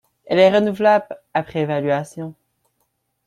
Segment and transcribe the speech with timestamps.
[0.25, 2.33] Elle est renouvelable après évaluation.